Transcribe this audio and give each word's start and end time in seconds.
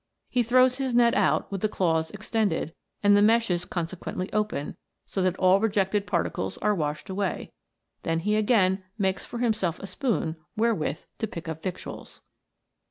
He 0.31 0.41
throws 0.41 0.77
his 0.77 0.95
net 0.95 1.13
out, 1.13 1.51
with 1.51 1.61
the 1.61 1.69
claws 1.69 2.09
extended, 2.09 2.73
and 3.03 3.15
the 3.15 3.21
meshes 3.21 3.65
consequently 3.65 4.33
open, 4.33 4.75
so 5.05 5.21
that 5.21 5.35
all 5.37 5.59
rejected 5.59 6.07
particles 6.07 6.57
are 6.57 6.73
washed 6.73 7.07
away; 7.07 7.51
then 8.01 8.21
he 8.21 8.35
again 8.35 8.83
makes 8.97 9.27
for 9.27 9.37
himself 9.37 9.77
a 9.77 9.85
spoon 9.85 10.37
wherewith 10.57 11.01
to 11.19 11.27
pick 11.27 11.47
up 11.47 11.61
victuals. 11.61 12.19